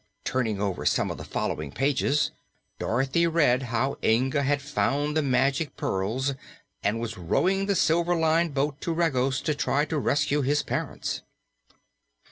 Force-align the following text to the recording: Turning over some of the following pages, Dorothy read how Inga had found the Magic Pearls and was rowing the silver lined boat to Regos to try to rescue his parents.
Turning 0.25 0.59
over 0.59 0.83
some 0.83 1.11
of 1.11 1.19
the 1.19 1.23
following 1.23 1.71
pages, 1.71 2.31
Dorothy 2.79 3.27
read 3.27 3.61
how 3.61 3.97
Inga 4.03 4.41
had 4.41 4.59
found 4.59 5.15
the 5.15 5.21
Magic 5.21 5.77
Pearls 5.77 6.33
and 6.81 6.99
was 6.99 7.19
rowing 7.19 7.67
the 7.67 7.75
silver 7.75 8.15
lined 8.15 8.55
boat 8.55 8.81
to 8.81 8.93
Regos 8.93 9.41
to 9.41 9.53
try 9.53 9.85
to 9.85 9.99
rescue 9.99 10.41
his 10.41 10.63
parents. 10.63 11.21